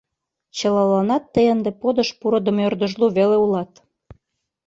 Чылаланат 0.57 1.23
тый 1.33 1.47
ынде 1.53 1.71
подыш 1.81 2.09
пурыдымо 2.19 2.59
ӧрдыжлу 2.67 3.07
веле 3.17 3.37
улат. 3.45 3.71